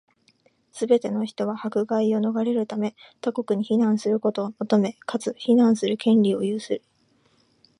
[0.71, 6.81] すべて人は、迫害を免れるため、他国に避難することを求め、かつ、避難する権利を有する。